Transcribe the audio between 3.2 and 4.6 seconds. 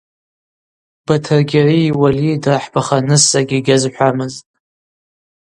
закӏгьи гьазхӏвамызтӏ.